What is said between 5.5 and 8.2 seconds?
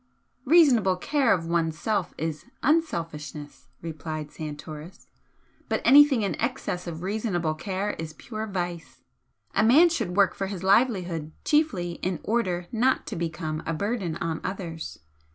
"But anything in excess of reasonable care is